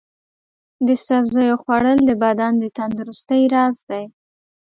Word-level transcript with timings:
د 0.87 0.89
سبزیو 1.07 1.61
خوړل 1.63 1.99
د 2.05 2.11
بدن 2.23 2.53
د 2.59 2.63
تندرستۍ 2.77 3.43
راز 3.53 3.75
دی. 3.89 4.03